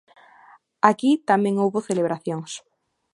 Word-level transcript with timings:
Aquí 0.89 1.11
tamén 1.29 1.59
houbo 1.61 1.85
celebracións. 1.89 2.51